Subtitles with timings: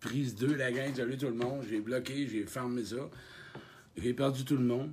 [0.00, 1.64] Prise 2, la gang, salut tout le monde.
[1.68, 3.10] J'ai bloqué, j'ai fermé ça.
[3.96, 4.92] J'ai perdu tout le monde.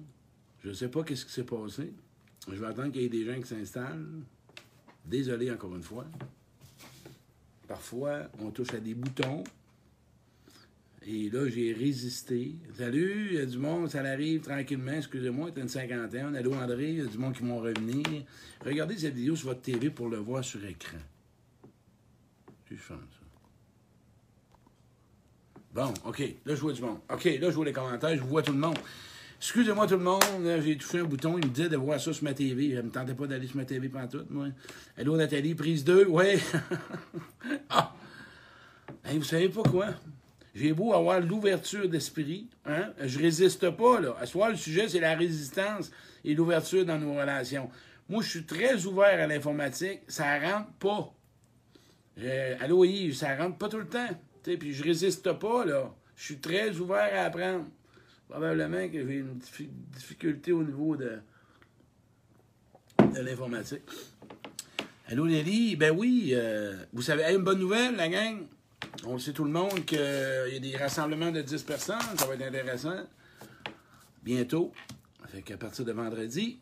[0.64, 1.94] Je sais pas qu'est-ce qui s'est passé.
[2.48, 4.06] Je vais attendre qu'il y ait des gens qui s'installent.
[5.06, 6.06] Désolé encore une fois.
[7.68, 9.44] Parfois, on touche à des boutons.
[11.06, 12.56] Et là, j'ai résisté.
[12.78, 14.94] Salut, il y a du monde, ça arrive tranquillement.
[14.94, 16.34] Excusez-moi, a une cinquantaine.
[16.36, 18.06] Allô, André, il y a du monde qui vont revenir.
[18.66, 20.98] Regardez cette vidéo sur votre TV pour le voir sur écran.
[22.76, 23.23] Ferme ça.
[25.74, 26.20] Bon, OK.
[26.46, 27.00] Là, je vois du monde.
[27.12, 28.16] OK, là, je vois les commentaires.
[28.16, 28.78] Je vois tout le monde.
[29.44, 32.24] Excusez-moi tout le monde, j'ai touché un bouton, il me disait de voir ça sur
[32.24, 32.72] ma TV.
[32.72, 34.48] Je ne me tentais pas d'aller sur ma TV pendant tout, moi.
[34.98, 36.40] Allô Nathalie, prise 2, ouais.
[37.70, 37.94] ah!
[39.04, 39.88] vous savez pas quoi?
[40.56, 42.94] J'ai beau avoir l'ouverture d'esprit, hein?
[43.04, 44.16] Je résiste pas, là.
[44.18, 45.92] À soi, le sujet, c'est la résistance
[46.24, 47.70] et l'ouverture dans nos relations.
[48.08, 50.04] Moi, je suis très ouvert à l'informatique.
[50.08, 51.14] Ça rentre pas.
[52.62, 54.08] allô, Yves, ça rentre pas tout le temps.
[54.44, 55.94] Puis je résiste pas, là.
[56.16, 57.66] Je suis très ouvert à apprendre.
[58.30, 59.40] Probablement que j'ai une
[59.96, 61.20] difficulté au niveau de,
[63.22, 63.82] l'informatique.
[65.08, 65.76] Allô, Nelly?
[65.76, 68.46] Ben oui, euh, vous savez, une bonne nouvelle, la gang.
[69.06, 72.18] On le sait tout le monde qu'il y a des rassemblements de 10 personnes.
[72.18, 73.06] Ça va être intéressant.
[74.24, 74.72] Bientôt.
[75.28, 76.60] Fait qu'à partir de vendredi,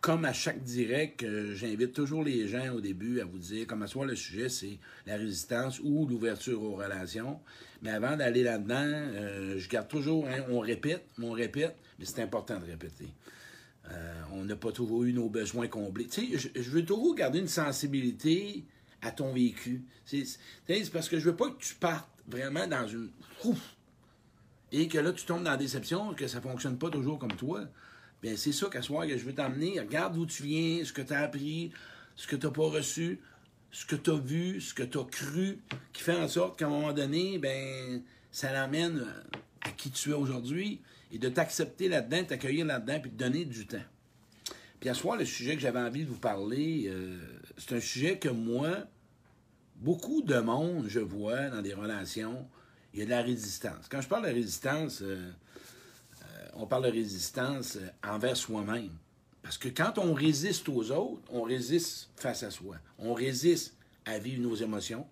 [0.00, 3.86] comme à chaque direct, j'invite toujours les gens au début à vous dire, comme à
[3.86, 7.40] soi, le sujet, c'est la résistance ou l'ouverture aux relations.
[7.82, 12.22] Mais avant d'aller là-dedans, euh, je garde toujours, hein, on répète, on répète, mais c'est
[12.22, 13.08] important de répéter.
[13.90, 16.06] Euh, on n'a pas toujours eu nos besoins comblés.
[16.06, 18.64] Tu sais, je, veux toujours garder une sensibilité
[19.02, 19.82] à ton vécu.
[20.04, 20.24] C'est
[20.92, 23.10] parce que je veux pas que tu partes vraiment dans une...
[24.72, 27.64] et que là, tu tombes dans la déception, que ça fonctionne pas toujours comme toi.
[28.22, 29.78] Bien, c'est ça qu'à soir que je veux t'emmener.
[29.80, 31.70] Regarde d'où tu viens, ce que tu as appris,
[32.16, 33.20] ce que tu n'as pas reçu,
[33.70, 35.58] ce que tu as vu, ce que tu as cru,
[35.92, 39.06] qui fait en sorte qu'à un moment donné, ben, ça l'amène
[39.62, 40.80] à qui tu es aujourd'hui
[41.12, 43.84] et de t'accepter là-dedans, t'accueillir là-dedans, puis de donner du temps.
[44.80, 47.18] Puis à soir, le sujet que j'avais envie de vous parler, euh,
[47.56, 48.86] c'est un sujet que moi,
[49.76, 52.46] beaucoup de monde, je vois dans des relations,
[52.92, 53.88] il y a de la résistance.
[53.90, 55.30] Quand je parle de résistance, euh, euh,
[56.58, 58.90] on parle de résistance envers soi-même.
[59.42, 62.76] Parce que quand on résiste aux autres, on résiste face à soi.
[62.98, 65.06] On résiste à vivre nos émotions.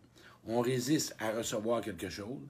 [0.47, 2.41] On résiste à recevoir quelque chose.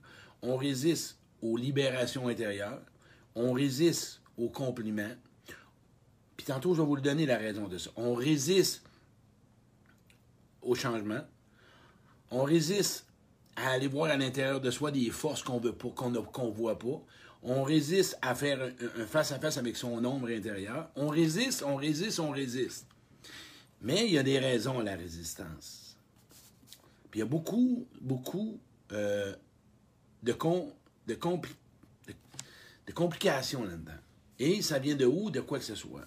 [0.41, 2.81] On résiste aux libérations intérieures.
[3.35, 5.15] On résiste aux compliments.
[6.37, 7.91] Puis tantôt, je vais vous le donner la raison de ça.
[7.95, 8.83] On résiste
[10.61, 11.21] au changement.
[12.31, 13.05] On résiste
[13.55, 16.79] à aller voir à l'intérieur de soi des forces qu'on veut pas, qu'on ne voit
[16.79, 17.01] pas
[17.45, 18.59] on résiste à faire
[18.97, 20.89] un face-à-face avec son ombre intérieure.
[20.95, 22.87] On résiste, on résiste, on résiste.
[23.81, 25.95] Mais il y a des raisons à la résistance.
[27.11, 28.59] Puis il y a beaucoup, beaucoup
[28.91, 29.35] euh,
[30.23, 30.35] de,
[31.07, 33.91] de, complications là-dedans.
[34.39, 36.05] Et ça vient de où, de quoi que ce soit.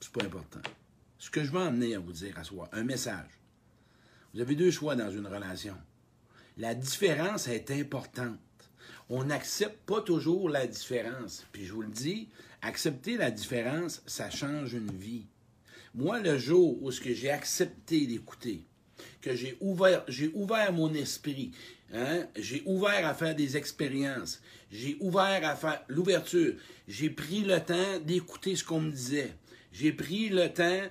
[0.00, 0.60] C'est pas important.
[1.18, 3.30] Ce que je veux emmener à vous dire à soi, un message.
[4.34, 5.76] Vous avez deux choix dans une relation.
[6.56, 8.38] La différence est importante
[9.08, 11.46] on n'accepte pas toujours la différence.
[11.52, 12.28] Puis je vous le dis,
[12.62, 15.26] accepter la différence, ça change une vie.
[15.94, 18.64] Moi, le jour où j'ai accepté d'écouter,
[19.20, 21.52] que j'ai ouvert, j'ai ouvert mon esprit,
[21.92, 26.54] hein, j'ai ouvert à faire des expériences, j'ai ouvert à faire l'ouverture,
[26.86, 29.32] j'ai pris le temps d'écouter ce qu'on me disait,
[29.72, 30.82] j'ai pris le temps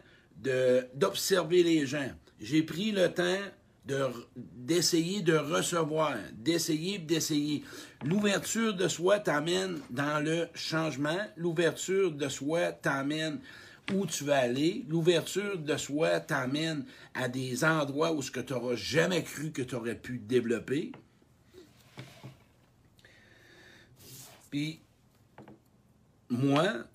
[0.94, 3.40] d'observer les gens, j'ai pris le temps
[3.86, 7.64] d'essayer de, recevoir, d'essayer d'essayer.
[8.04, 11.18] L'ouverture de soi t'amène dans le changement.
[11.38, 13.40] L'ouverture de soi t'amène
[13.94, 14.86] où tu vas aller.
[14.90, 19.62] L'ouverture de soi t'amène à des endroits où ce que tu n'auras jamais cru que
[19.62, 20.92] tu aurais pu développer.
[24.50, 24.80] Puis,
[26.30, 26.86] moi,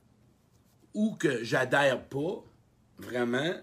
[0.94, 2.44] ou que j'adhère pas,
[2.98, 3.54] vraiment,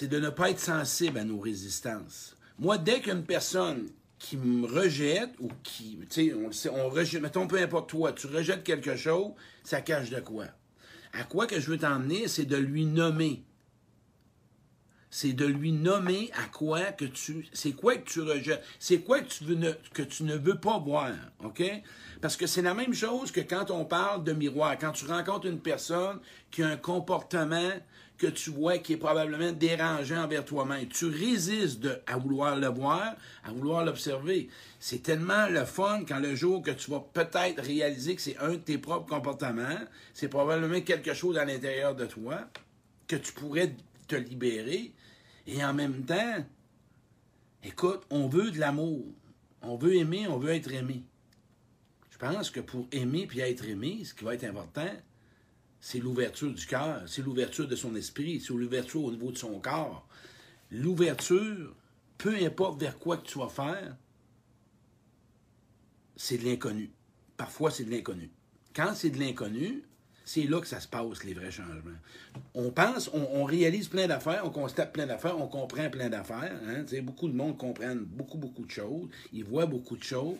[0.00, 2.34] c'est de ne pas être sensible à nos résistances.
[2.58, 7.46] Moi, dès qu'une personne qui me rejette ou qui, tu sais, on, on rejette, mettons,
[7.46, 9.32] peu importe toi, tu rejettes quelque chose,
[9.62, 10.46] ça cache de quoi?
[11.12, 13.44] À quoi que je veux t'emmener, c'est de lui nommer.
[15.10, 19.20] C'est de lui nommer à quoi que tu, c'est quoi que tu rejettes, c'est quoi
[19.20, 21.12] que tu, veux que tu ne veux pas voir,
[21.44, 21.62] OK?
[22.22, 24.78] Parce que c'est la même chose que quand on parle de miroir.
[24.78, 26.20] Quand tu rencontres une personne
[26.50, 27.72] qui a un comportement
[28.20, 30.86] que tu vois qui est probablement dérangeant envers toi-même.
[30.88, 34.48] Tu résistes à vouloir le voir, à vouloir l'observer.
[34.78, 38.52] C'est tellement le fun quand le jour que tu vas peut-être réaliser que c'est un
[38.52, 39.80] de tes propres comportements,
[40.14, 42.40] c'est probablement quelque chose à l'intérieur de toi
[43.08, 43.74] que tu pourrais
[44.06, 44.92] te libérer
[45.46, 46.44] et en même temps,
[47.62, 49.04] Écoute, on veut de l'amour.
[49.62, 51.02] On veut aimer, on veut être aimé.
[52.10, 54.90] Je pense que pour aimer puis être aimé, ce qui va être important,
[55.80, 59.58] c'est l'ouverture du cœur, c'est l'ouverture de son esprit, c'est l'ouverture au niveau de son
[59.60, 60.06] corps.
[60.70, 61.74] L'ouverture,
[62.18, 63.96] peu importe vers quoi que tu vas faire,
[66.16, 66.90] c'est de l'inconnu.
[67.36, 68.30] Parfois, c'est de l'inconnu.
[68.74, 69.82] Quand c'est de l'inconnu,
[70.26, 71.96] c'est là que ça se passe, les vrais changements.
[72.54, 76.60] On pense, on, réalise plein d'affaires, on constate plein d'affaires, on comprend plein d'affaires.
[76.68, 76.84] Hein?
[77.02, 80.36] Beaucoup de monde comprennent beaucoup, beaucoup de choses, ils voient beaucoup de choses,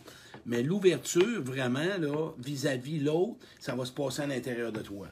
[0.46, 5.08] mais l'ouverture, vraiment, vis-à-vis l'autre, ça va se passer à l'intérieur de toi.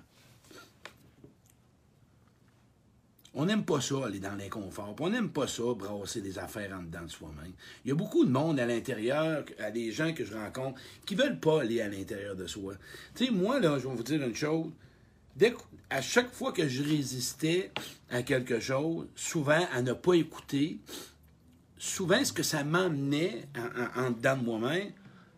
[3.35, 4.97] On n'aime pas ça, aller dans l'inconfort.
[5.01, 7.53] On n'aime pas ça, brasser des affaires en dedans de soi-même.
[7.85, 11.15] Il y a beaucoup de monde à l'intérieur, à des gens que je rencontre, qui
[11.15, 12.75] ne veulent pas aller à l'intérieur de soi.
[13.15, 14.73] Tu sais, moi, là, je vais vous dire une chose.
[15.91, 17.71] À chaque fois que je résistais
[18.11, 20.79] à quelque chose, souvent à ne pas écouter,
[21.79, 24.93] souvent ce que ça m'emmenait en, en, dedans de moi-même,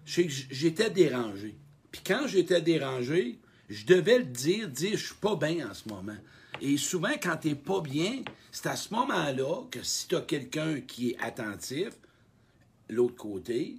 [0.07, 1.55] c'est que j'étais dérangé.
[1.93, 3.39] Puis quand j'étais dérangé,
[3.69, 6.17] je devais le dire, dire je suis pas bien en ce moment.
[6.61, 10.81] Et souvent, quand tu pas bien, c'est à ce moment-là que si tu as quelqu'un
[10.81, 11.91] qui est attentif,
[12.89, 13.79] l'autre côté,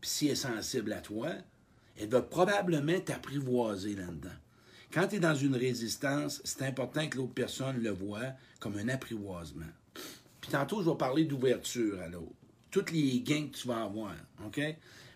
[0.00, 1.30] puis s'il est sensible à toi,
[1.96, 4.30] elle va probablement t'apprivoiser là-dedans.
[4.92, 8.88] Quand tu es dans une résistance, c'est important que l'autre personne le voit comme un
[8.88, 9.64] apprivoisement.
[10.40, 12.32] Puis tantôt, je vais parler d'ouverture à l'autre.
[12.70, 14.14] Toutes les gains que tu vas avoir,
[14.44, 14.60] OK?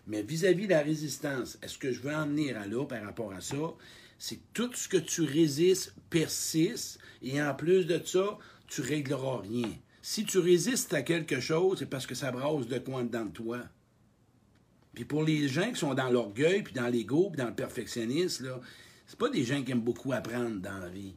[0.07, 3.33] Mais vis-à-vis de la résistance, est-ce que je veux en venir à l'autre par rapport
[3.33, 3.57] à ça?
[4.17, 8.37] C'est tout ce que tu résistes persiste et en plus de ça,
[8.67, 9.69] tu régleras rien.
[10.01, 13.31] Si tu résistes à quelque chose, c'est parce que ça brasse de coin dedans de
[13.31, 13.59] toi.
[14.93, 18.45] Puis pour les gens qui sont dans l'orgueil, puis dans l'ego, puis dans le perfectionnisme,
[18.45, 18.61] là,
[19.05, 21.13] c'est pas des gens qui aiment beaucoup apprendre dans la vie.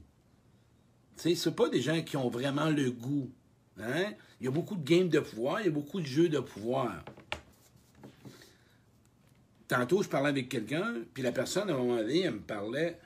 [1.17, 3.31] Tu sais, c'est pas des gens qui ont vraiment le goût.
[3.81, 4.12] Hein?
[4.41, 6.41] Il y a beaucoup de games de pouvoir, il y a beaucoup de jeux de
[6.41, 7.05] pouvoir.
[9.70, 12.99] Tantôt, je parlais avec quelqu'un, puis la personne, à un moment donné, elle me parlait.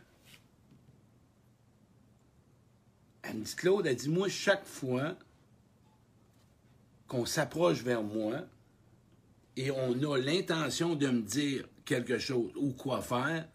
[3.21, 5.15] Elle me dit Claude, elle dit Moi, chaque fois
[7.07, 8.47] qu'on s'approche vers moi
[9.59, 13.47] et on a l'intention de me dire quelque chose ou quoi faire,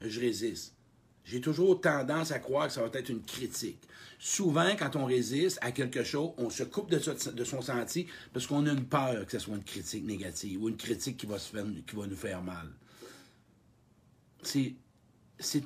[0.00, 0.76] je résiste.
[1.24, 3.78] J'ai toujours tendance à croire que ça va être une critique.
[4.18, 6.98] Souvent, quand on résiste à quelque chose, on se coupe de,
[7.44, 10.76] son senti parce qu'on a une peur que ce soit une critique négative ou une
[10.76, 12.68] critique qui va, se qui va nous faire mal.
[14.42, 14.74] C'est,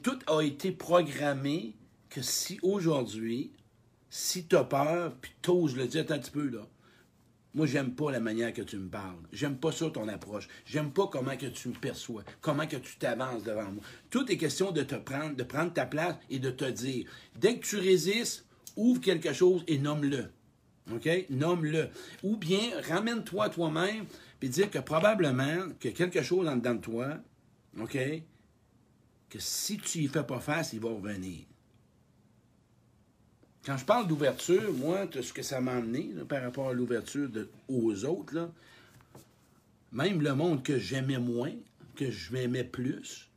[0.02, 1.74] tout a été programmé
[2.08, 3.52] que si aujourd'hui,
[4.08, 6.66] si tu as peur, puis t'oses le dire, un petit peu là.
[7.56, 9.16] Moi, j'aime pas la manière que tu me parles.
[9.32, 10.46] J'aime pas ça ton approche.
[10.66, 13.82] J'aime pas comment que tu me perçois, comment que tu t'avances devant moi.
[14.10, 17.08] Tout est question de te prendre, de prendre ta place et de te dire.
[17.34, 18.44] Dès que tu résistes,
[18.76, 20.26] ouvre quelque chose et nomme-le.
[20.92, 21.08] OK?
[21.30, 21.88] Nomme-le.
[22.22, 24.04] Ou bien, ramène-toi toi-même
[24.42, 27.18] et dire que probablement que quelque chose en dedans de toi,
[27.80, 27.98] OK?
[29.30, 31.46] Que si tu y fais pas face, il va revenir.
[33.66, 37.28] Quand je parle d'ouverture, moi, ce que ça m'a amené par rapport à l'ouverture
[37.68, 38.48] aux autres,
[39.90, 41.50] même le monde que j'aimais moins,
[41.96, 43.28] que je m'aimais plus,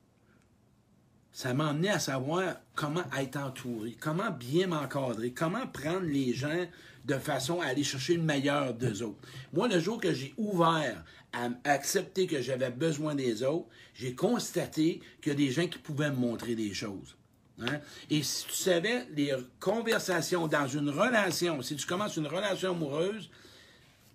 [1.32, 6.68] ça m'a amené à savoir comment être entouré, comment bien m'encadrer, comment prendre les gens
[7.06, 9.28] de façon à aller chercher le meilleur d'eux autres.
[9.52, 11.04] Moi, le jour que j'ai ouvert
[11.34, 15.80] à accepter que j'avais besoin des autres, j'ai constaté qu'il y a des gens qui
[15.80, 17.16] pouvaient me montrer des choses.
[17.62, 17.80] Hein?
[18.10, 23.30] Et si tu savais, les conversations dans une relation, si tu commences une relation amoureuse,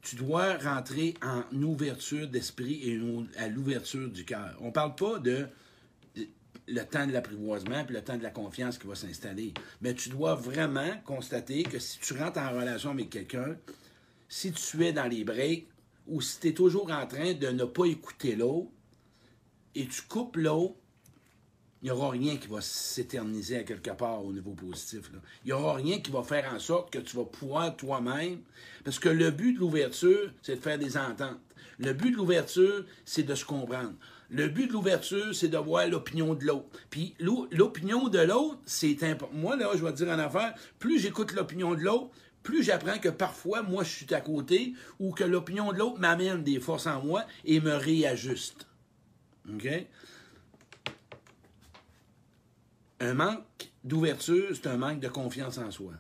[0.03, 3.01] tu dois rentrer en ouverture d'esprit et
[3.39, 4.57] à l'ouverture du cœur.
[4.61, 5.49] On ne parle pas de
[6.67, 9.53] le temps de l'apprivoisement puis le temps de la confiance qui va s'installer.
[9.81, 13.57] Mais tu dois vraiment constater que si tu rentres en relation avec quelqu'un,
[14.29, 15.67] si tu es dans les breaks
[16.07, 18.71] ou si tu es toujours en train de ne pas écouter l'autre
[19.75, 20.77] et tu coupes l'autre,
[21.85, 25.11] il n'y aura rien qui va s'éterniser à quelque part au niveau positif.
[25.45, 28.41] Il n'y aura rien qui va faire en sorte que tu vas pouvoir toi-même.
[28.85, 31.39] Parce que le but de l'ouverture, c'est de faire des ententes.
[31.79, 33.93] Le but de l'ouverture, c'est de se comprendre.
[34.31, 36.65] Le but de l'ouverture, c'est de voir l'opinion de l'autre.
[36.89, 39.37] Puis l'opinion de l'autre, c'est important.
[39.37, 42.09] Moi, là, je vais te dire en affaire, plus j'écoute l'opinion de l'autre,
[42.43, 46.43] plus j'apprends que parfois, moi, je suis à côté ou que l'opinion de l'autre m'amène
[46.43, 48.69] des forces en moi et me réajuste.
[49.53, 49.69] OK?
[53.05, 55.93] Un manque d'ouverture, c'est un manque de confiance en soi.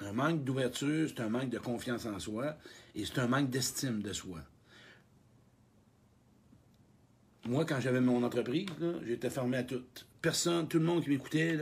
[0.00, 2.56] Un manque d'ouverture, c'est un manque de confiance en soi
[2.94, 4.40] et c'est un manque d'estime de soi
[7.48, 8.66] moi, quand j'avais mon entreprise,
[9.06, 9.82] j'étais fermé à tout.
[10.20, 11.58] Personne, tout le monde qui m'écoutait,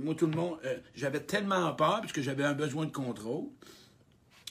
[0.00, 3.46] moi, tout le monde, euh, j'avais tellement peur, puisque j'avais un besoin de contrôle,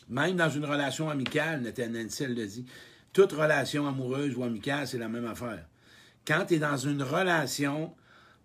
[0.10, 2.66] Même dans une relation amicale, Nancy, le dit,
[3.14, 5.66] toute relation amoureuse ou amicale, c'est la même affaire.
[6.28, 7.94] Quand tu es dans une relation,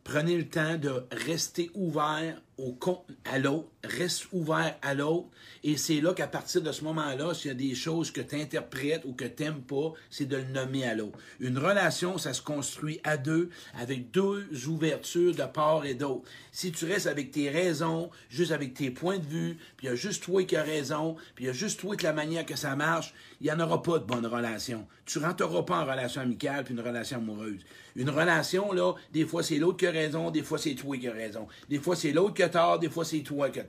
[0.05, 2.79] prenez le temps de rester ouvert au,
[3.25, 5.29] à l'autre, reste ouvert à l'autre,
[5.65, 8.41] et c'est là qu'à partir de ce moment-là, s'il y a des choses que tu
[8.41, 11.19] interprètes ou que tu n'aimes pas, c'est de le nommer à l'autre.
[11.41, 16.29] Une relation, ça se construit à deux, avec deux ouvertures de part et d'autre.
[16.53, 19.93] Si tu restes avec tes raisons, juste avec tes points de vue, puis il y
[19.93, 22.47] a juste toi qui as raison, puis il y a juste toi qui la manière
[22.47, 24.87] que ça marche, il n'y en aura pas de bonne relation.
[25.07, 27.61] Tu ne rentreras pas en relation amicale puis une relation amoureuse.
[27.97, 31.09] Une relation, là, des fois c'est l'autre qui a raison, des fois c'est toi qui
[31.09, 31.49] as raison.
[31.69, 33.65] Des fois c'est l'autre qui a tort, des fois c'est toi qui as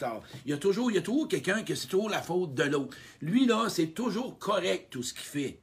[0.46, 2.64] Il y a toujours, il y a toujours quelqu'un qui c'est toujours la faute de
[2.64, 2.96] l'autre.
[3.22, 5.60] Lui, là, c'est toujours correct tout ce qu'il fait.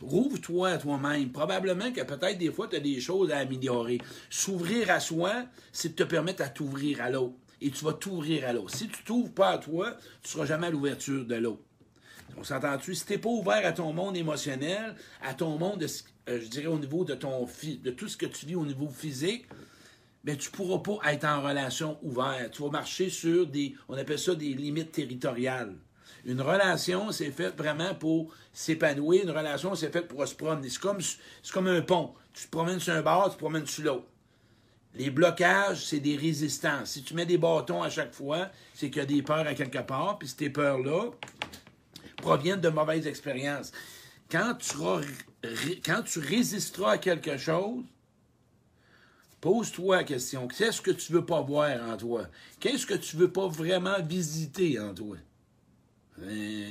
[0.00, 1.30] Rouvre-toi à toi-même.
[1.30, 4.00] Probablement que peut-être des fois, tu as des choses à améliorer.
[4.30, 7.34] S'ouvrir à soi, c'est de te permettre à t'ouvrir à l'autre.
[7.60, 8.74] Et tu vas t'ouvrir à l'autre.
[8.74, 11.62] Si tu t'ouvres pas à toi, tu ne seras jamais à l'ouverture de l'autre.
[12.38, 12.94] On s'entend-tu?
[12.94, 15.84] Si tu n'es pas ouvert à ton monde émotionnel, à ton monde,
[16.28, 18.88] euh, je dirais, au niveau de ton de tout ce que tu vis au niveau
[18.88, 19.46] physique,
[20.24, 22.52] ben, tu ne pourras pas être en relation ouverte.
[22.52, 25.76] Tu vas marcher sur des, on appelle ça des limites territoriales.
[26.24, 29.22] Une relation, c'est fait vraiment pour s'épanouir.
[29.22, 30.68] Une relation, c'est fait pour se promener.
[30.68, 30.98] C'est comme,
[31.52, 32.14] comme un pont.
[32.34, 34.06] Tu te promènes sur un bord, tu te promènes sur l'autre.
[34.94, 36.90] Les blocages, c'est des résistances.
[36.90, 39.54] Si tu mets des bâtons à chaque fois, c'est qu'il y a des peurs à
[39.54, 41.10] quelque part, puis ces peurs-là
[42.16, 43.72] proviennent de mauvaises expériences.
[44.30, 44.76] Quand tu,
[45.84, 47.84] quand tu résisteras à quelque chose,
[49.40, 50.48] pose-toi la question.
[50.48, 52.26] Qu'est-ce que tu veux pas voir en toi?
[52.58, 55.16] Qu'est-ce que tu veux pas vraiment visiter en toi?
[56.22, 56.70] Euh,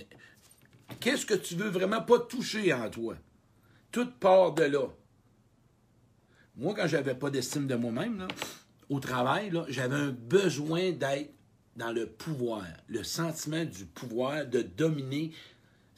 [0.99, 3.15] qu'est-ce que tu veux vraiment pas toucher en toi?
[3.91, 4.87] Toute part de là.
[6.55, 8.27] Moi, quand j'avais pas d'estime de moi-même,
[8.89, 11.31] au travail, j'avais un besoin d'être
[11.75, 15.31] dans le pouvoir, le sentiment du pouvoir, de dominer.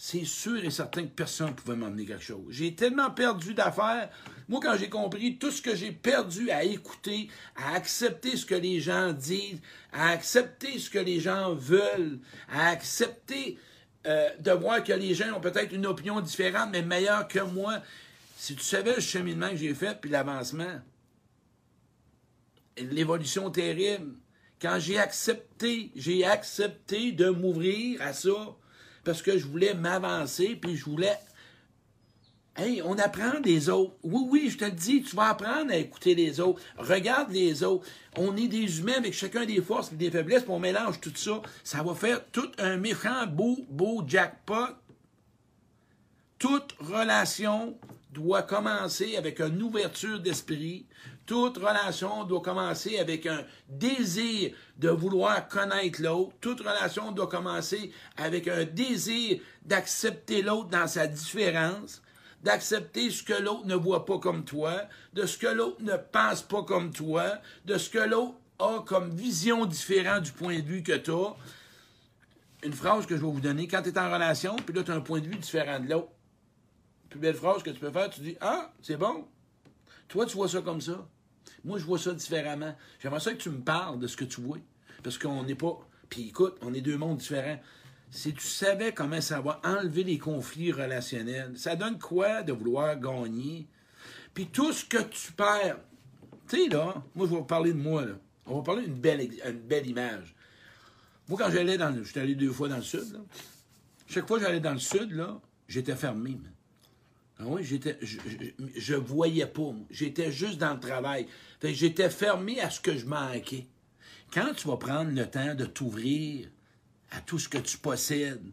[0.03, 2.47] C'est sûr et certain que personne ne pouvait m'emmener quelque chose.
[2.49, 4.09] J'ai tellement perdu d'affaires.
[4.49, 8.55] Moi, quand j'ai compris tout ce que j'ai perdu à écouter, à accepter ce que
[8.55, 9.61] les gens disent,
[9.93, 12.17] à accepter ce que les gens veulent,
[12.51, 13.59] à accepter
[14.07, 17.79] euh, de voir que les gens ont peut-être une opinion différente, mais meilleure que moi,
[18.37, 20.81] si tu savais le cheminement que j'ai fait, puis l'avancement,
[22.75, 24.15] l'évolution terrible,
[24.59, 28.57] quand j'ai accepté, j'ai accepté de m'ouvrir à ça,
[29.03, 31.17] parce que je voulais m'avancer, puis je voulais...
[32.57, 33.93] Hey, on apprend des autres.
[34.03, 36.61] Oui, oui, je te le dis, tu vas apprendre à écouter les autres.
[36.77, 37.87] Regarde les autres.
[38.17, 41.13] On est des humains avec chacun des forces et des faiblesses, puis on mélange tout
[41.15, 41.41] ça.
[41.63, 44.75] Ça va faire tout un méchant beau, beau jackpot.
[46.41, 47.77] Toute relation
[48.13, 50.87] doit commencer avec une ouverture d'esprit.
[51.27, 56.33] Toute relation doit commencer avec un désir de vouloir connaître l'autre.
[56.41, 62.01] Toute relation doit commencer avec un désir d'accepter l'autre dans sa différence,
[62.41, 64.81] d'accepter ce que l'autre ne voit pas comme toi,
[65.13, 67.33] de ce que l'autre ne pense pas comme toi,
[67.65, 71.11] de ce que l'autre a comme vision différente du point de vue que tu.
[72.63, 74.89] Une phrase que je vais vous donner, quand tu es en relation, puis là, tu
[74.89, 76.09] as un point de vue différent de l'autre
[77.11, 79.27] plus belle phrase que tu peux faire, tu dis Ah, c'est bon.
[80.07, 81.07] Toi, tu vois ça comme ça.
[81.63, 82.75] Moi, je vois ça différemment.
[82.99, 84.57] J'aimerais ça que tu me parles de ce que tu vois.
[85.03, 85.77] Parce qu'on n'est pas.
[86.09, 87.59] Puis écoute, on est deux mondes différents.
[88.09, 92.99] Si tu savais comment ça va enlever les conflits relationnels, ça donne quoi de vouloir
[92.99, 93.67] gagner?
[94.33, 95.79] Puis tout ce que tu perds.
[96.47, 98.13] Tu sais, là, moi, je vais vous parler de moi, là.
[98.45, 99.29] On va parler d'une belle,
[99.65, 100.35] belle image.
[101.27, 102.03] Moi, quand j'allais dans le.
[102.03, 103.19] J'étais allé deux fois dans le sud, là.
[104.07, 106.37] Chaque fois que j'allais dans le sud, là, j'étais fermé.
[107.41, 109.73] Ah oui, j'étais, je, ne voyais pas.
[109.89, 111.25] J'étais juste dans le travail.
[111.63, 113.65] j'étais fermé à ce que je manquais.
[114.31, 116.47] Quand tu vas prendre le temps de t'ouvrir
[117.09, 118.43] à tout ce que tu possèdes,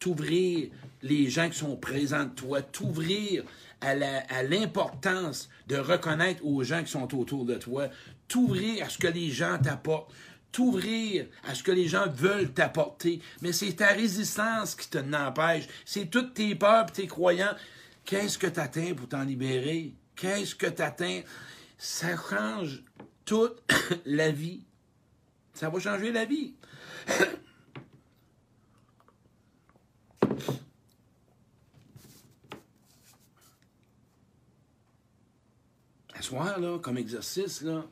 [0.00, 0.70] t'ouvrir
[1.02, 3.44] les gens qui sont présents de toi, t'ouvrir
[3.80, 7.88] à, à l'importance de reconnaître aux gens qui sont autour de toi,
[8.28, 10.10] t'ouvrir à ce que les gens t'apportent,
[10.52, 13.20] t'ouvrir à ce que les gens veulent t'apporter.
[13.42, 15.66] Mais c'est ta résistance qui te n'empêche.
[15.84, 17.56] C'est toutes tes peurs tes croyances.
[18.08, 19.92] Qu'est-ce que tu atteins pour t'en libérer?
[20.16, 21.20] Qu'est-ce que tu atteins?
[21.76, 22.82] Ça change
[23.26, 23.62] toute
[24.06, 24.64] la vie.
[25.52, 26.54] Ça va changer la vie.
[36.14, 37.84] À soir, là, comme exercice, là,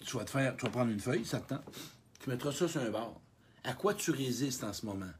[0.00, 1.62] tu vas te faire, prendre une feuille, ça te tente.
[2.20, 3.20] Tu mettras ça sur un bord.
[3.64, 5.12] À quoi tu résistes en ce moment?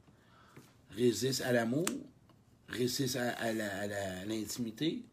[0.96, 1.86] Résiste à l'amour,
[2.68, 3.52] résiste à,
[4.24, 5.04] l'intimité,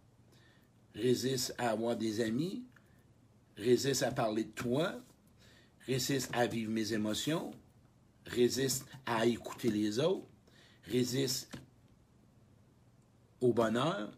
[0.96, 2.64] résiste à avoir des amis,
[3.58, 5.02] résiste à parler de toi,
[5.86, 7.52] résiste à vivre mes émotions,
[8.26, 10.28] résiste à écouter les autres,
[10.86, 11.50] résiste
[13.42, 14.12] au bonheur,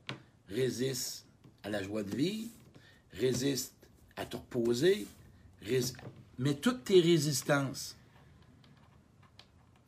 [0.49, 1.25] résiste
[1.63, 2.49] à la joie de vie,
[3.13, 3.73] résiste
[4.15, 5.07] à te reposer,
[6.37, 7.95] mais toutes tes résistances.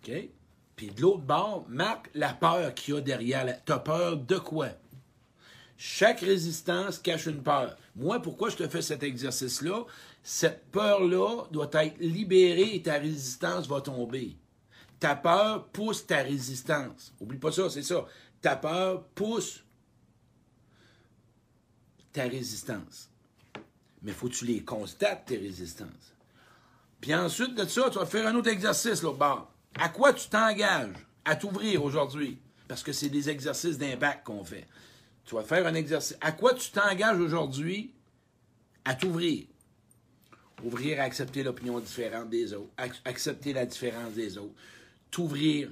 [0.01, 0.29] OK?
[0.77, 3.63] Puis de l'autre bord, marque la peur qu'il y a derrière.
[3.65, 4.69] Tu as peur de quoi?
[5.75, 7.75] Chaque résistance cache une peur.
[7.95, 9.85] Moi, pourquoi je te fais cet exercice-là?
[10.21, 14.37] Cette peur-là doit être libérée et ta résistance va tomber.
[14.99, 17.11] Ta peur pousse ta résistance.
[17.19, 18.05] Oublie pas ça, c'est ça.
[18.39, 19.63] Ta peur pousse
[22.13, 23.09] ta résistance.
[24.03, 26.13] Mais faut que tu les constates, tes résistances.
[27.01, 29.49] Puis ensuite de ça, tu vas faire un autre exercice là bas.
[29.79, 32.39] À quoi tu t'engages à t'ouvrir aujourd'hui?
[32.67, 34.67] Parce que c'est des exercices d'impact qu'on fait.
[35.25, 36.17] Tu vas faire un exercice.
[36.21, 37.93] À quoi tu t'engages aujourd'hui
[38.85, 39.45] à t'ouvrir?
[40.63, 42.71] Ouvrir à accepter l'opinion différente des autres,
[43.05, 44.55] accepter la différence des autres,
[45.11, 45.69] t'ouvrir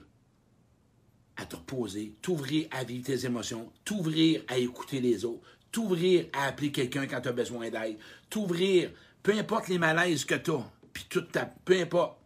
[1.38, 6.46] à te reposer, t'ouvrir à vivre tes émotions, t'ouvrir à écouter les autres, t'ouvrir à
[6.46, 7.98] appeler quelqu'un quand tu as besoin d'aide,
[8.30, 8.92] t'ouvrir,
[9.24, 12.20] peu importe les malaises que tu as, puis toute ta, peu importe,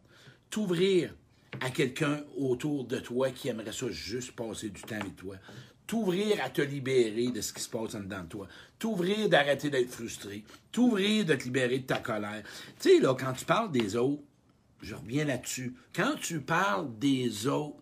[0.49, 1.13] t'ouvrir
[1.61, 5.35] à quelqu'un autour de toi qui aimerait ça juste passer du temps avec toi,
[5.87, 9.69] t'ouvrir à te libérer de ce qui se passe en dedans de toi, t'ouvrir d'arrêter
[9.69, 12.43] d'être frustré, t'ouvrir de te libérer de ta colère.
[12.79, 14.21] Tu sais, là, quand tu parles des autres,
[14.81, 17.81] je reviens là-dessus, quand tu parles des autres,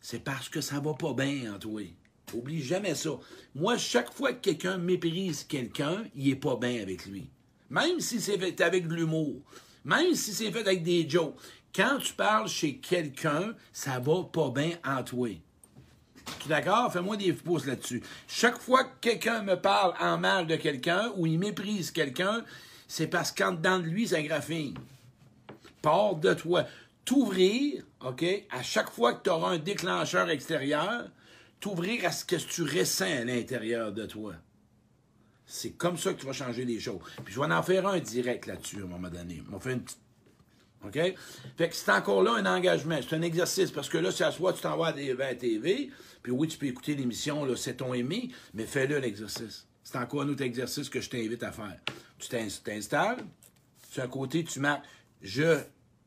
[0.00, 1.82] c'est parce que ça va pas bien en toi.
[2.34, 3.10] Oublie jamais ça.
[3.54, 7.30] Moi, chaque fois que quelqu'un méprise quelqu'un, il est pas bien avec lui.
[7.70, 9.42] Même si c'est fait avec de l'humour,
[9.84, 11.36] même si c'est fait avec des jokes,
[11.74, 15.28] quand tu parles chez quelqu'un, ça va pas bien en toi.
[16.40, 16.92] Tu es d'accord?
[16.92, 18.02] Fais-moi des pouces là-dessus.
[18.26, 22.44] Chaque fois que quelqu'un me parle en mal de quelqu'un ou il méprise quelqu'un,
[22.86, 24.76] c'est parce qu'en dedans de lui, c'est graphine.
[25.82, 26.64] Part de toi.
[27.04, 31.08] T'ouvrir, OK, à chaque fois que tu auras un déclencheur extérieur,
[31.60, 34.34] t'ouvrir à ce que tu ressens à l'intérieur de toi.
[35.46, 37.00] C'est comme ça que tu vas changer les choses.
[37.24, 39.42] Puis je vais en faire un direct là-dessus à un moment donné.
[39.48, 39.98] On va faire une petite.
[40.84, 40.98] OK?
[41.56, 42.98] Fait que c'est encore là un engagement.
[43.02, 43.70] C'est un exercice.
[43.70, 45.90] Parce que là, c'est à soi, tu t'envoies à la TV.
[46.22, 48.30] Puis oui, tu peux écouter l'émission, là, c'est ton aimé.
[48.54, 49.66] Mais fais-le l'exercice.
[49.82, 51.78] C'est encore un autre exercice que je t'invite à faire.
[52.18, 53.24] Tu t'installes.
[53.90, 54.84] Sur un côté, tu marques
[55.22, 55.58] Je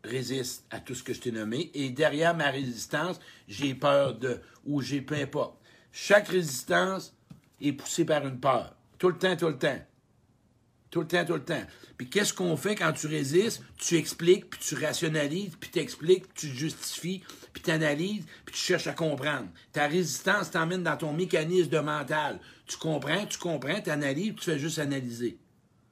[0.03, 1.71] résiste à tout ce que je t'ai nommé.
[1.73, 5.59] Et derrière ma résistance, j'ai peur de, ou j'ai peu importe.
[5.91, 7.15] Chaque résistance
[7.59, 8.75] est poussée par une peur.
[8.97, 9.79] Tout le temps, tout le temps.
[10.91, 11.63] Tout le temps, tout le temps.
[11.97, 13.63] Puis qu'est-ce qu'on fait quand tu résistes?
[13.77, 17.23] Tu expliques, puis tu rationalises, puis tu expliques, puis tu justifies,
[17.53, 19.47] puis tu analyses, puis tu cherches à comprendre.
[19.71, 22.41] Ta résistance t'emmène dans ton mécanisme de mental.
[22.67, 25.37] Tu comprends, tu comprends, tu analyses, puis tu fais juste analyser.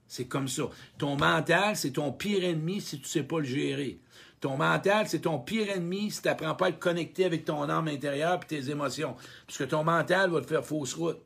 [0.05, 0.63] C'est comme ça.
[0.97, 4.01] Ton mental, c'est ton pire ennemi si tu ne sais pas le gérer.
[4.41, 7.69] Ton mental, c'est ton pire ennemi si tu n'apprends pas à te connecter avec ton
[7.69, 9.15] âme intérieure et tes émotions.
[9.45, 11.21] Parce que ton mental va te faire fausse route.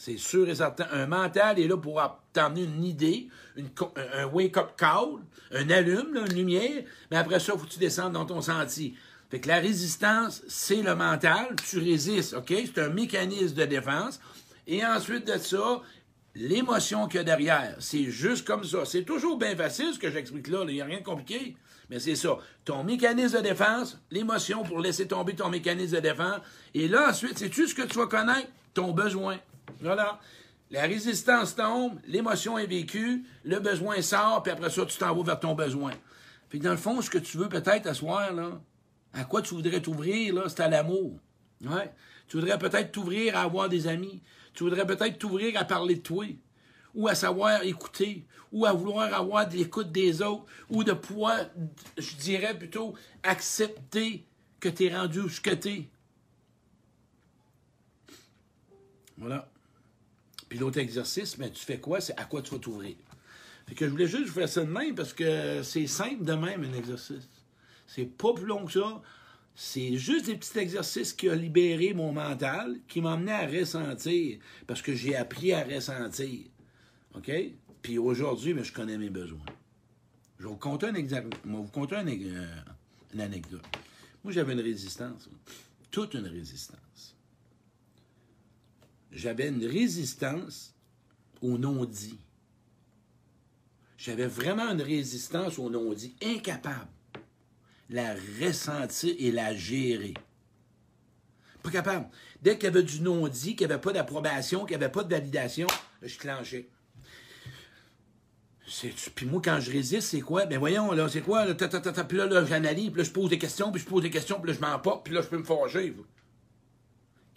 [0.00, 0.86] C'est sûr et certain.
[0.92, 2.00] Un mental est là pour
[2.32, 3.28] t'emmener une idée,
[4.14, 5.18] un wake-up call,
[5.50, 8.94] un allume, une lumière, mais après ça, il faut que tu descendes dans ton sentier.
[9.28, 11.56] Fait que la résistance, c'est le mental.
[11.68, 12.54] Tu résistes, OK?
[12.54, 14.20] C'est un mécanisme de défense.
[14.68, 15.82] Et ensuite de ça,
[16.36, 17.74] l'émotion qu'il y a derrière.
[17.80, 18.84] C'est juste comme ça.
[18.84, 20.64] C'est toujours bien facile ce que j'explique là.
[20.68, 21.56] Il n'y a rien de compliqué.
[21.90, 22.38] Mais c'est ça.
[22.64, 26.38] Ton mécanisme de défense, l'émotion pour laisser tomber ton mécanisme de défense.
[26.72, 28.48] Et là, ensuite, c'est-tu ce que tu vas connaître?
[28.74, 29.38] Ton besoin.
[29.80, 30.20] Voilà.
[30.70, 35.22] La résistance tombe, l'émotion est vécue, le besoin sort, puis après ça, tu t'en vas
[35.22, 35.92] vers ton besoin.
[36.50, 38.60] Puis dans le fond, ce que tu veux peut-être asseoir, là,
[39.14, 41.18] à quoi tu voudrais t'ouvrir, là, c'est à l'amour.
[41.64, 41.90] Ouais.
[42.26, 44.22] Tu voudrais peut-être t'ouvrir à avoir des amis.
[44.52, 46.26] Tu voudrais peut-être t'ouvrir à parler de toi,
[46.94, 51.46] ou à savoir écouter, ou à vouloir avoir de l'écoute des autres, ou de pouvoir,
[51.96, 54.26] je dirais plutôt, accepter
[54.60, 55.88] que tu es rendu où que tu es.
[59.16, 59.48] Voilà.
[60.48, 62.00] Puis l'autre exercice, mais tu fais quoi?
[62.00, 62.96] C'est à quoi tu vas t'ouvrir.
[63.66, 66.32] Fait que je voulais juste vous faire ça de même parce que c'est simple de
[66.32, 67.28] même un exercice.
[67.86, 69.02] C'est pas plus long que ça.
[69.54, 74.38] C'est juste des petits exercices qui ont libéré mon mental, qui m'ont amené à ressentir,
[74.66, 76.46] parce que j'ai appris à ressentir.
[77.14, 77.30] OK?
[77.82, 79.44] Puis aujourd'hui, mais je connais mes besoins.
[80.38, 81.36] Je vais vous conter un exemple.
[81.44, 82.46] Je vais vous conter euh,
[83.12, 83.64] une anecdote.
[84.22, 85.28] Moi, j'avais une résistance.
[85.90, 86.78] Toute une résistance.
[89.18, 90.76] J'avais une résistance
[91.42, 92.20] au non-dit.
[93.96, 96.86] J'avais vraiment une résistance au non-dit, incapable
[97.90, 100.14] la ressentir et la gérer.
[101.64, 102.06] Pas capable.
[102.42, 105.02] Dès qu'il y avait du non-dit, qu'il n'y avait pas d'approbation, qu'il n'y avait pas
[105.02, 105.66] de validation,
[106.00, 106.68] je clenchais.
[109.16, 110.46] Puis moi, quand je résiste, c'est quoi?
[110.46, 111.44] Ben voyons, là, c'est quoi?
[111.44, 114.10] Là, puis là, là j'analyse, puis là, je pose des questions, puis je pose des
[114.10, 115.96] questions, puis là, je m'en porte, puis là, je peux me forger.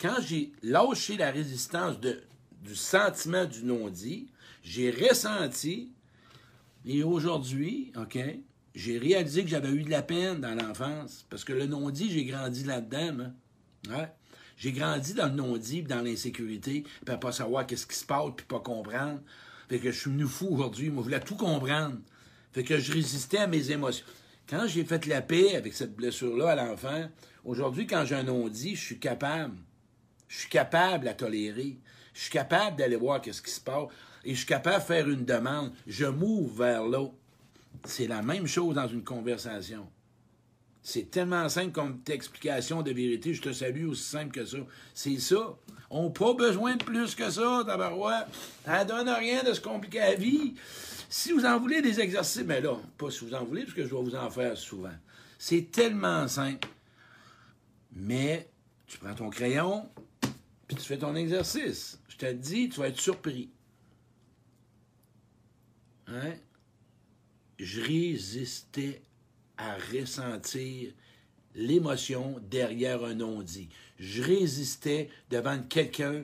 [0.02, 4.28] Quand j'ai lâché la résistance du sentiment du non-dit,
[4.64, 5.94] j'ai ressenti,
[6.86, 8.18] et aujourd'hui, OK,
[8.74, 12.26] j'ai réalisé que j'avais eu de la peine dans l'enfance, parce que le non-dit, j'ai
[12.26, 13.32] grandi là-dedans.
[14.58, 18.46] J'ai grandi dans le non-dit, dans l'insécurité, puis pas savoir qu'est-ce qui se passe, puis
[18.46, 19.20] pas comprendre.
[19.70, 20.90] Fait que je suis venu fou aujourd'hui.
[20.90, 21.98] Moi, je voulais tout comprendre.
[22.52, 24.06] Fait que je résistais à mes émotions.
[24.50, 27.08] Quand j'ai fait la paix avec cette blessure-là à l'enfant,
[27.46, 29.56] aujourd'hui, quand j'ai un non-dit, je suis capable.
[30.32, 31.78] Je suis capable à tolérer.
[32.14, 33.88] Je suis capable d'aller voir qu'est-ce qui se passe.
[34.24, 35.74] Et je suis capable de faire une demande.
[35.86, 37.16] Je m'ouvre vers l'autre.
[37.84, 39.90] C'est la même chose dans une conversation.
[40.82, 43.34] C'est tellement simple comme explication de vérité.
[43.34, 44.60] Je te salue aussi simple que ça.
[44.94, 45.58] C'est ça.
[45.90, 48.28] On n'a pas besoin de plus que ça, tabarouette.
[48.64, 50.56] Ça ne donne rien de se compliquer la vie.
[51.10, 53.84] Si vous en voulez des exercices, mais là, pas si vous en voulez, parce que
[53.84, 54.96] je dois vous en faire souvent.
[55.38, 56.70] C'est tellement simple.
[57.92, 58.50] Mais
[58.88, 59.90] tu prends ton crayon,
[60.76, 62.00] tu fais ton exercice.
[62.08, 63.50] Je te dis, tu vas être surpris.
[66.08, 66.34] Hein?
[67.60, 69.02] Je résistais
[69.58, 70.92] à ressentir
[71.56, 73.70] l'émotion derrière un non-dit.
[74.00, 76.24] Je résistais devant quelqu'un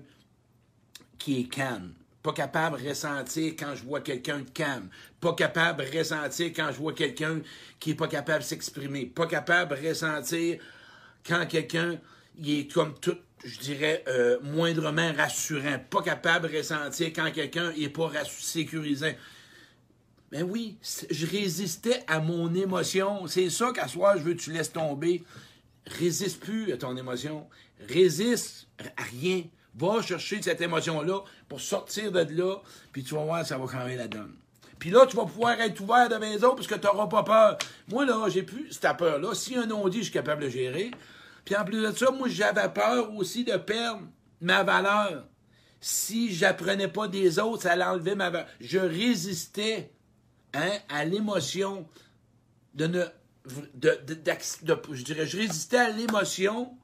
[1.18, 1.94] qui est calme.
[2.24, 4.90] Pas capable de ressentir quand je vois quelqu'un de calme.
[5.20, 7.42] Pas capable de ressentir quand je vois quelqu'un
[7.80, 9.06] qui est pas capable de s'exprimer.
[9.06, 10.60] Pas capable de ressentir
[11.26, 12.00] quand quelqu'un
[12.44, 15.80] est comme tout, je dirais, euh, moindrement rassurant.
[15.90, 19.12] Pas capable de ressentir quand quelqu'un est pas sécurisant.
[20.32, 20.78] Ben oui,
[21.10, 23.28] je résistais à mon émotion.
[23.28, 25.24] C'est ça qu'à soir, je veux que tu laisses tomber.
[25.86, 27.48] Résiste plus à ton émotion.
[27.88, 29.44] Résiste à rien.
[29.76, 32.56] Va chercher cette émotion-là pour sortir de là,
[32.92, 34.34] puis tu vas voir, ça va changer la donne.
[34.80, 37.24] Puis là, tu vas pouvoir être ouvert devant les autres parce que tu n'auras pas
[37.24, 37.58] peur.
[37.88, 39.34] Moi, là, j'ai plus cette peur-là.
[39.34, 40.92] Si un non-dit, je suis capable de gérer.
[41.48, 44.04] Puis en plus de ça, moi, j'avais peur aussi de perdre
[44.42, 45.28] ma valeur.
[45.80, 48.48] Si j'apprenais pas des autres, ça allait enlever ma valeur.
[48.60, 49.92] Je résistais
[50.54, 51.88] Hein, à l'émotion
[52.74, 53.04] de ne.
[55.10, 56.78] Résistais à l'émotion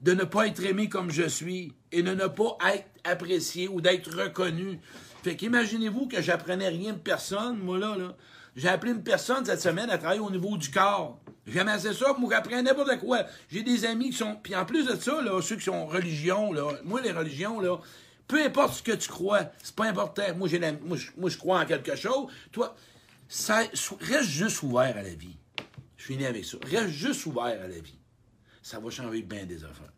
[0.00, 3.80] de ne pas être aimé comme je suis et de ne pas être apprécié ou
[3.80, 4.80] d'être reconnu.
[5.22, 8.16] Fait qu'imaginez-vous que j'apprenais rien de personne, moi là, là.
[8.56, 11.20] J'ai appelé une personne cette semaine à travailler au niveau du corps.
[11.46, 13.24] J'amassais ça, moi j'apprenais n'importe quoi.
[13.50, 14.36] J'ai des amis qui sont.
[14.36, 17.78] Puis en plus de ça, là, ceux qui sont religions, là, moi les religions, là,
[18.26, 20.22] peu importe ce que tu crois, c'est pas important.
[20.36, 20.96] Moi, j'ai moi,
[21.28, 22.28] je, crois en quelque chose.
[22.52, 22.74] Toi,
[23.28, 23.62] ça,
[24.00, 25.36] reste juste ouvert à la vie.
[25.96, 26.56] Je finis avec ça.
[26.64, 27.98] Reste juste ouvert à la vie.
[28.62, 29.92] Ça va changer bien des affaires.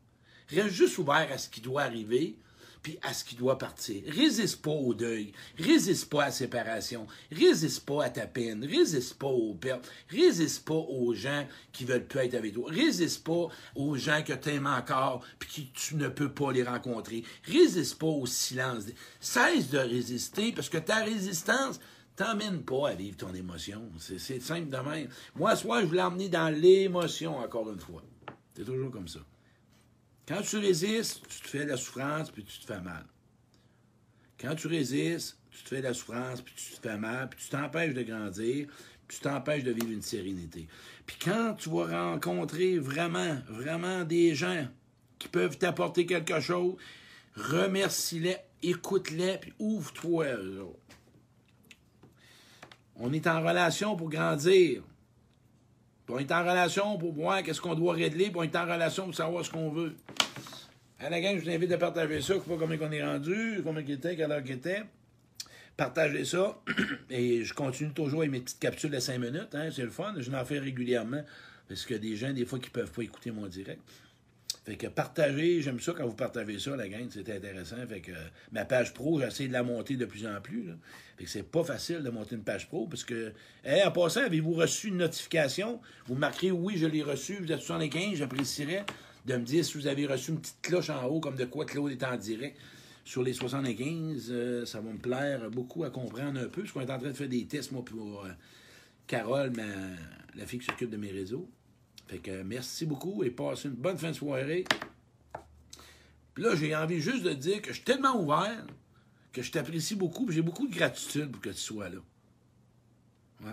[0.49, 2.37] Reste juste ouvert à ce qui doit arriver
[2.87, 4.01] puis à ce qui doit partir.
[4.07, 9.15] Résiste pas au deuil, résiste pas à la séparation, résiste pas à ta peine, résiste
[9.15, 13.49] pas aux pertes, résiste pas aux gens qui veulent plus être avec toi, résiste pas
[13.75, 17.99] aux gens que tu aimes encore puis que tu ne peux pas les rencontrer, résiste
[17.99, 18.85] pas au silence.
[19.19, 21.81] Cesse de résister parce que ta résistance
[22.15, 23.83] t'emmène pas à vivre ton émotion.
[23.99, 25.09] C'est simple de même.
[25.35, 28.05] Moi, soit je voulais emmener dans l'émotion encore une fois.
[28.55, 29.19] C'est toujours comme ça.
[30.27, 33.05] Quand tu résistes, tu te fais de la souffrance, puis tu te fais mal.
[34.41, 37.39] Quand tu résistes, tu te fais de la souffrance, puis tu te fais mal, puis
[37.43, 38.67] tu t'empêches de grandir,
[39.07, 40.67] puis tu t'empêches de vivre une sérénité.
[41.07, 44.67] Puis quand tu vas rencontrer vraiment, vraiment des gens
[45.19, 46.75] qui peuvent t'apporter quelque chose,
[47.37, 50.27] remercie-les, écoute-les, puis ouvre-toi
[52.97, 54.83] On est en relation pour grandir.
[56.09, 59.05] On est en relation pour voir qu'est-ce qu'on doit régler, puis on est en relation
[59.05, 59.95] pour savoir ce qu'on veut.
[60.99, 62.35] À la gang, je vous invite à partager ça.
[62.35, 64.83] Je ne sais pas combien on est rendu, combien il était, quelle heure il était.
[65.77, 66.59] Partagez ça.
[67.11, 69.55] Et je continue toujours avec mes petites capsules de 5 minutes.
[69.55, 70.15] Hein, c'est le fun.
[70.17, 71.23] Je l'en fais régulièrement.
[71.69, 73.81] Parce qu'il y a des gens, des fois, qui ne peuvent pas écouter mon direct.
[74.67, 77.77] Fait que partagez, j'aime ça quand vous partagez ça, la gang, c'est intéressant.
[77.89, 78.11] Fait que
[78.51, 80.71] ma page pro, j'essaie de la monter de plus en plus.
[81.17, 83.33] Fait que c'est pas facile de monter une page pro parce que,
[83.65, 85.81] en passant, avez-vous reçu une notification?
[86.07, 88.85] Vous marquerez oui, je l'ai reçu, vous êtes 75, j'apprécierais
[89.25, 91.65] de me dire si vous avez reçu une petite cloche en haut, comme de quoi
[91.65, 92.59] Claude est en direct
[93.05, 94.31] sur les 75.
[94.31, 97.11] Euh, ça va me plaire beaucoup à comprendre un peu, parce qu'on est en train
[97.11, 98.31] de faire des tests, moi, pour euh,
[99.07, 99.53] Carole,
[100.35, 101.49] la fille qui s'occupe de mes réseaux.
[102.07, 104.65] Fait que merci beaucoup et passez une bonne fin de soirée.
[106.35, 108.67] Puis là, j'ai envie juste de dire que je suis tellement ouvert
[109.33, 111.99] que je t'apprécie beaucoup, j'ai beaucoup de gratitude pour que tu sois là.
[113.43, 113.53] Ouais.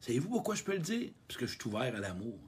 [0.00, 1.10] Savez-vous pourquoi je peux le dire?
[1.26, 2.38] Parce que je suis ouvert à l'amour.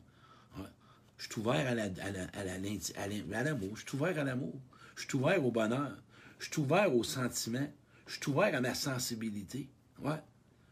[1.20, 3.76] Je suis ouvert à, l'amour.
[3.76, 4.54] Je suis ouvert à l'amour.
[4.96, 5.98] Je suis ouvert au bonheur.
[6.38, 7.70] Je suis ouvert aux sentiments.
[8.06, 9.68] Je suis ouvert à ma sensibilité.
[9.98, 10.22] Ouais.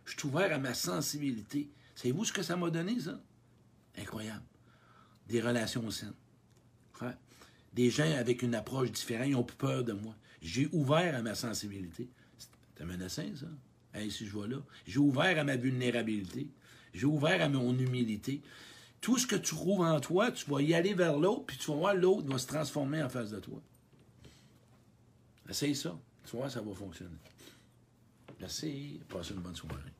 [0.06, 1.68] Je suis ouvert à ma sensibilité.
[1.98, 3.20] Savez-vous ce que ça m'a donné, ça?
[3.96, 4.44] Incroyable.
[5.26, 6.14] des relations saines.
[7.00, 7.10] Ouais.
[7.72, 10.14] Des gens avec une approche différente, ils ont plus peur de moi.
[10.40, 12.08] J'ai ouvert à ma sensibilité.
[12.76, 13.48] C'est menaçant, ça.
[13.92, 14.58] Hey, si je vois là.
[14.86, 16.48] J'ai ouvert à ma vulnérabilité.
[16.94, 18.42] J'ai ouvert à mon humilité.
[19.00, 21.68] Tout ce que tu trouves en toi, tu vas y aller vers l'autre, puis tu
[21.72, 23.60] vas voir l'autre va se transformer en face de toi.
[25.48, 25.98] Essaye ça.
[26.24, 27.18] Tu vois, ça va fonctionner.
[28.38, 29.00] Merci.
[29.08, 29.97] Passez une bonne soirée.